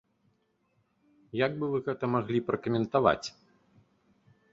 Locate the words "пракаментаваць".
2.47-3.27